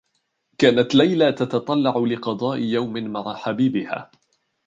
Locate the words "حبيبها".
3.35-4.11